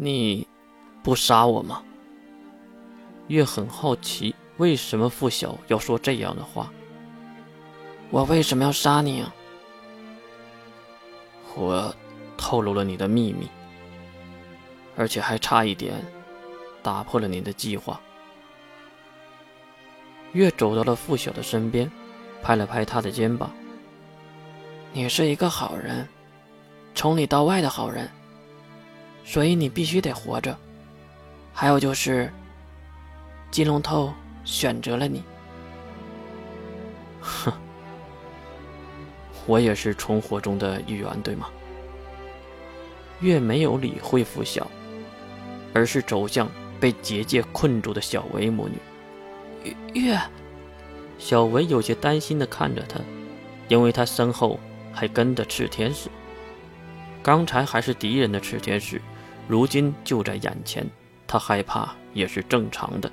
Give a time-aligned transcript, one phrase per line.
[0.00, 0.46] 你
[1.02, 1.82] 不杀我吗？
[3.26, 6.72] 月很好奇，为什么傅晓要说这样的话？
[8.10, 9.34] 我为什么要杀你啊？
[11.56, 11.92] 我
[12.36, 13.48] 透露了你的秘密，
[14.96, 15.92] 而且还差一点
[16.80, 18.00] 打破了你的计划。
[20.32, 21.90] 月走到了傅晓的身边，
[22.40, 23.50] 拍了拍他的肩膀
[24.94, 26.08] ：“你是一个好人，
[26.94, 28.08] 从里到外的好人，
[29.28, 30.56] 所以你必须得活着。
[31.52, 32.32] 还有就是。”
[33.50, 34.12] 金龙头
[34.44, 35.22] 选择了你，
[37.18, 37.50] 哼，
[39.46, 41.48] 我也是重活中的一员，对吗？
[43.20, 44.70] 月没有理会拂晓，
[45.72, 46.46] 而是走向
[46.78, 49.74] 被结界困住的小维母女。
[49.94, 50.20] 月，
[51.18, 53.00] 小维有些担心的看着他，
[53.68, 54.60] 因为他身后
[54.92, 56.10] 还跟着赤天使。
[57.22, 59.00] 刚才还是敌人的赤天使，
[59.48, 60.86] 如今就在眼前，
[61.26, 63.10] 他害怕也是正常的。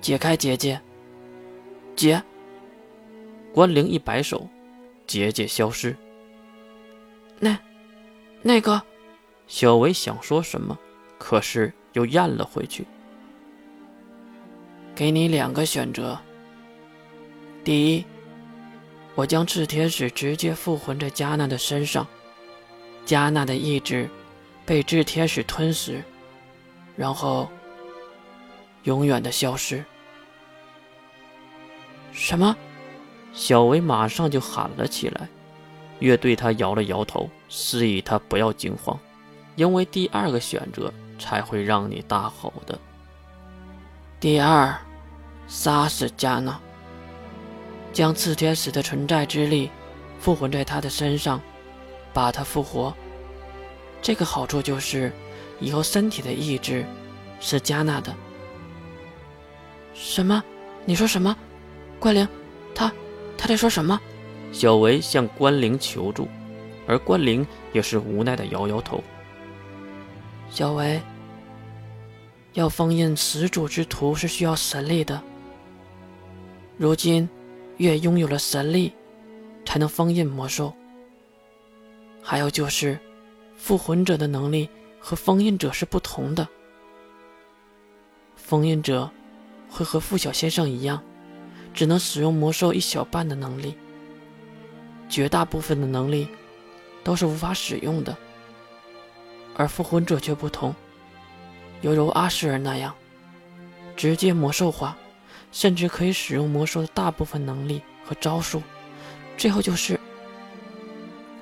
[0.00, 0.78] 解开结界，
[1.96, 2.22] 解。
[3.52, 4.46] 关灵一摆手，
[5.06, 5.96] 结界消失。
[7.40, 7.58] 那，
[8.42, 8.80] 那个，
[9.46, 10.78] 小维想说什么，
[11.18, 12.86] 可是又咽了回去。
[14.94, 16.18] 给你两个选择。
[17.64, 18.04] 第一，
[19.14, 22.06] 我将炽天使直接附魂在加纳的身上，
[23.06, 24.08] 加纳的意志
[24.68, 26.04] 被炽天使吞噬，
[26.94, 27.48] 然后。
[28.84, 29.84] 永远的消失。
[32.12, 32.56] 什么？
[33.34, 35.28] 小维马上就喊了起来。
[35.98, 38.98] 月对他摇了摇头，示意他不要惊慌，
[39.56, 42.78] 因为第二个选择才会让你大吼的。
[44.20, 44.74] 第二，
[45.48, 46.58] 杀死加纳，
[47.92, 49.70] 将炽天使的存在之力
[50.18, 51.40] 附魂在他的身上，
[52.14, 52.94] 把他复活。
[54.00, 55.12] 这个好处就是，
[55.60, 56.84] 以后身体的意志
[57.40, 58.14] 是加纳的。
[59.94, 60.42] 什么？
[60.84, 61.36] 你说什么？
[61.98, 62.26] 关灵，
[62.74, 62.92] 他
[63.36, 64.00] 他在说什么？
[64.52, 66.28] 小维向关灵求助，
[66.86, 69.02] 而关灵也是无奈的摇摇头。
[70.48, 71.00] 小维，
[72.54, 75.20] 要封印始祖之徒是需要神力的。
[76.78, 77.28] 如今，
[77.76, 78.94] 越拥有了神力，
[79.66, 80.72] 才能封印魔兽。
[82.22, 82.98] 还有就是，
[83.58, 86.48] 复魂者的能力和封印者是不同的。
[88.34, 89.10] 封印者。
[89.70, 91.02] 会和付小先生一样，
[91.74, 93.76] 只能使用魔兽一小半的能力，
[95.10, 96.26] 绝大部分的能力
[97.04, 98.16] 都是无法使用的。
[99.54, 100.74] 而复魂者却不同，
[101.82, 102.94] 犹如阿诗尔那样，
[103.94, 104.96] 直接魔兽化，
[105.52, 108.62] 甚至可以使用魔兽的大部分能力和招数。
[109.36, 110.00] 最后就是，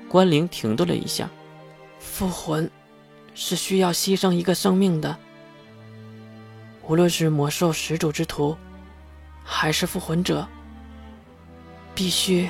[0.08, 1.30] 关灵停顿了一下，
[2.06, 2.70] 复魂
[3.34, 5.14] 是需要牺牲一个生命的。
[6.84, 8.56] 无论是魔兽始祖之徒，
[9.44, 10.46] 还是复魂者，
[11.94, 12.48] 必须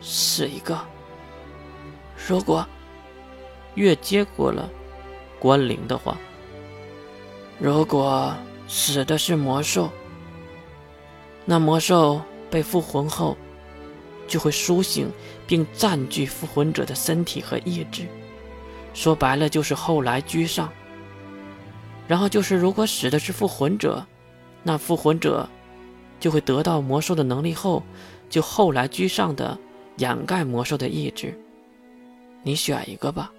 [0.00, 0.78] 死一个。
[2.28, 2.64] 如果
[3.74, 4.70] 月接过了
[5.40, 6.16] 关灵的话，
[7.58, 8.32] 如果
[8.68, 9.90] 死的是魔兽，
[11.44, 13.36] 那魔兽被复魂后，
[14.28, 15.10] 就会苏醒
[15.48, 18.06] 并占据复魂者的身体和意志，
[18.94, 20.68] 说白了就是后来居上。
[22.08, 24.04] 然后就是，如果死的是复魂者，
[24.62, 25.48] 那复魂者
[26.20, 27.82] 就会得到魔兽的能力后，
[28.28, 29.58] 就后来居上的
[29.96, 31.38] 掩盖魔兽的意志。
[32.42, 33.32] 你选一个吧。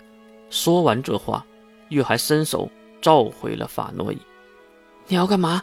[0.50, 1.46] 说完这话，
[1.90, 2.70] 月还伸手
[3.02, 4.18] 召回了法诺伊。
[5.08, 5.62] 你要干嘛？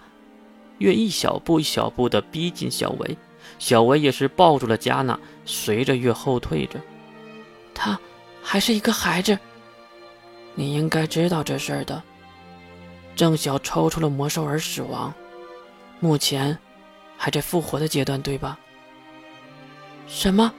[0.78, 3.16] 月一小步一小步地逼近小维，
[3.58, 6.80] 小维也是抱住了加纳，随着月后退着。
[7.74, 7.98] 他
[8.42, 9.38] 还是一个孩子，
[10.54, 12.02] 你应该知道这事儿的。
[13.16, 15.12] 郑晓抽出了魔兽而死亡，
[15.98, 16.56] 目前
[17.16, 18.58] 还在复活的阶段，对吧？
[20.06, 20.52] 什么？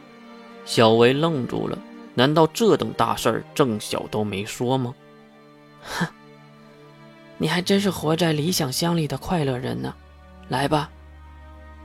[0.65, 1.77] 小维愣住了。
[2.13, 4.93] 难道这等大事儿郑晓都没说吗？
[5.81, 6.05] 哼，
[7.37, 9.95] 你还真是活在理想乡里的快乐人呢。
[10.49, 10.89] 来吧，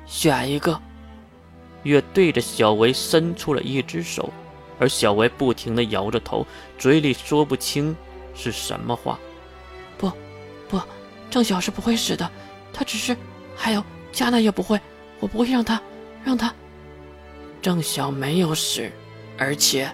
[0.04, 0.78] 选一个。
[1.84, 4.28] 月对着小维伸出了一只手，
[4.80, 6.44] 而小维不停地摇着头，
[6.76, 7.96] 嘴里说不清
[8.36, 9.18] 是什么话。
[9.98, 10.12] 不。
[10.68, 10.80] 不，
[11.30, 12.28] 郑晓是不会死的，
[12.72, 13.16] 他只是……
[13.56, 14.80] 还有佳娜也不会，
[15.20, 15.80] 我不会让他，
[16.24, 16.52] 让他。
[17.62, 18.90] 郑晓没有死，
[19.38, 19.88] 而且……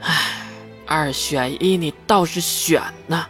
[0.00, 0.46] 唉，
[0.86, 3.26] 二选一，你倒是选呐！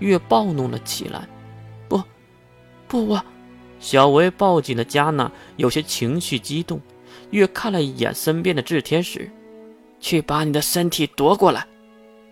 [0.00, 1.26] 月暴怒了起来。
[1.88, 2.02] 不，
[2.88, 3.24] 不，我……
[3.78, 6.80] 小维抱紧了佳娜，有些情绪激动。
[7.30, 9.30] 月看了一眼身边的炽天使，
[10.00, 11.64] 去把你的身体夺过来。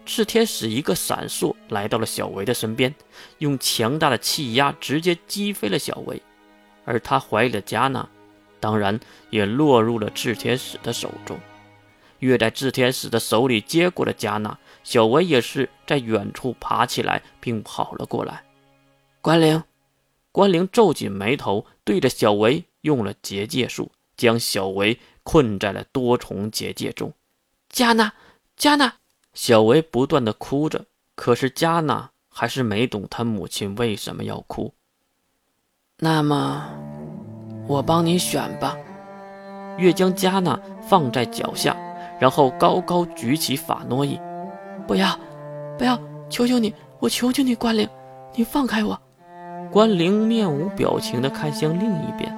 [0.07, 2.95] 炽天使一个闪烁，来到了小维的身边，
[3.39, 6.23] 用强大的气压直接击飞了小维，
[6.85, 8.09] 而他怀里的加纳，
[8.61, 8.99] 当然
[9.31, 11.37] 也落入了炽天使的手中。
[12.21, 18.43] 越在炽天使的手里接过了加纳，小维也是在远处爬起来，并跑了过来。
[19.21, 19.63] 关灵，
[20.33, 27.13] 关灵皱紧眉头，对着小维用了结界术，将小维困在了多重结界中。
[27.69, 28.15] 加纳，
[28.57, 28.95] 加纳。
[29.37, 34.73] 小维不断的哭着，可是加纳还是没懂他母亲为什么要哭。
[35.99, 36.65] 那么，
[37.69, 38.75] 我帮你选吧。
[39.77, 41.77] 月将加纳放在脚下，
[42.19, 44.19] 然后高高举起法诺伊。
[44.87, 45.15] 不要，
[45.77, 46.01] 不要！
[46.31, 47.87] 求求你，我求求你，关灵，
[48.35, 48.99] 你放开我！
[49.71, 52.35] 关灵面无表情的看向另一边，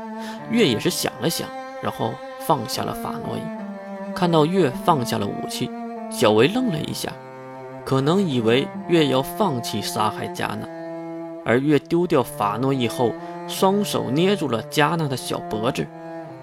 [0.50, 1.48] 月也是想了想，
[1.80, 4.14] 然后放下了法诺伊。
[4.16, 5.70] 看到月放下了武器。
[6.10, 7.12] 小维愣了一下，
[7.84, 10.66] 可能以为月要放弃杀害加纳，
[11.44, 13.12] 而月丢掉法诺以后，
[13.46, 15.86] 双手捏住了加纳的小脖子，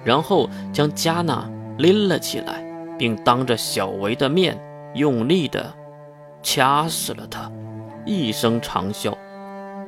[0.03, 2.63] 然后将加纳拎了起来，
[2.97, 4.57] 并当着小维的面
[4.93, 5.73] 用力的
[6.41, 7.51] 掐死了他。
[8.05, 9.13] 一声长啸，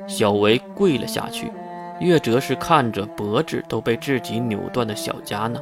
[0.08, 1.52] 小维跪了下去。
[2.00, 5.60] 月则是看着脖子都被自己扭断的小加纳，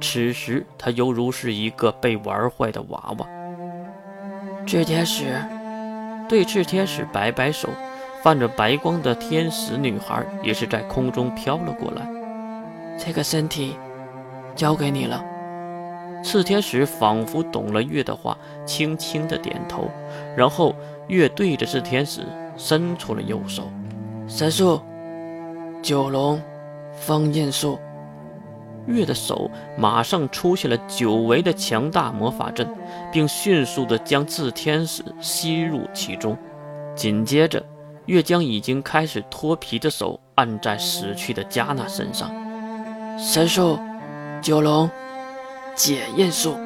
[0.00, 3.26] 此时他犹如是一个被玩坏的娃娃。
[4.66, 5.40] 炽天使
[6.28, 7.68] 对炽天使摆摆手，
[8.20, 12.04] 泛着白光的天使女孩也是在空中飘了过来。
[12.98, 13.76] 这个身体
[14.56, 15.24] 交给你了。
[16.24, 19.88] 炽天使仿佛懂了月的话，轻轻的点头，
[20.36, 20.74] 然后
[21.06, 22.22] 月对着炽天使
[22.56, 23.70] 伸出了右手。
[24.26, 24.80] 神术，
[25.80, 26.42] 九龙
[26.92, 27.78] 封印术。
[28.86, 32.68] 月的手马上出现了久违的强大魔法阵，
[33.12, 36.36] 并迅速地将炽天使吸入其中。
[36.94, 37.62] 紧接着，
[38.06, 42.30] 月将已经开始脱皮的手按在死去的加纳身上。
[43.18, 43.78] 神兽，
[44.40, 44.88] 九龙
[45.74, 46.56] 解验术。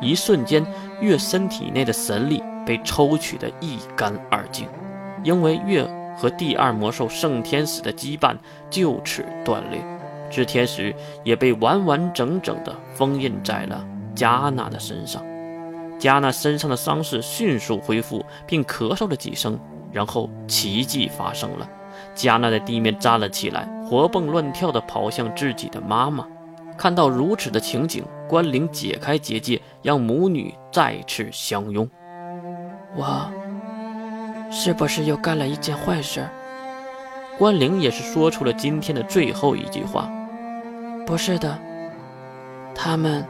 [0.00, 0.64] 一瞬间，
[1.00, 4.68] 月身体内的神力被抽取得一干二净，
[5.24, 5.84] 因为月
[6.16, 8.36] 和第二魔兽圣天使的羁绊
[8.70, 9.80] 就此断裂。
[10.30, 10.94] 炽天使
[11.24, 13.84] 也被完完整整的封印在了
[14.14, 15.22] 加纳的身上，
[15.98, 19.58] 加纳身上的伤势迅速恢复，并咳嗽了几声，
[19.92, 21.68] 然后奇迹发生了，
[22.14, 26.26] 加纳在地面站了起来，活蹦乱跳地跑向自己的妈妈。
[26.76, 31.88] 看到如此的情景，关灵解开结界，让母女再次相拥。
[32.96, 33.30] 我
[34.50, 36.26] 是不是又干了一件坏事？
[37.36, 40.08] 关灵也是说出了今天的最后一句话。
[41.08, 41.58] 不是的，
[42.74, 43.24] 他们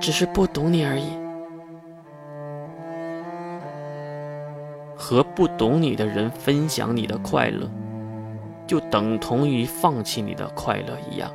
[0.00, 1.16] 只是不懂你而已。
[4.96, 7.70] 和不懂你的人分享你的快乐，
[8.66, 11.30] 就等同于放弃你的快乐一样。